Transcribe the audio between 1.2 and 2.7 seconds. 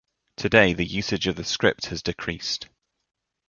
of the script has decreased.